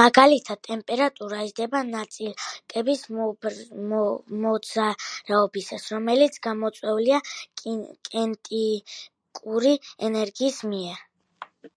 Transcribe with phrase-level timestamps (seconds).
[0.00, 3.04] მაგალითად, ტემპერატურა იზრდება ნაწილაკების
[4.46, 7.22] მოძრაობისას რომელიც გამოწვეულია
[7.64, 9.76] კინეტიკური
[10.10, 11.02] ენერგიის მიერ.